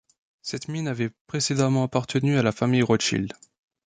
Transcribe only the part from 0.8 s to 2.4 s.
avait précédemment appartenu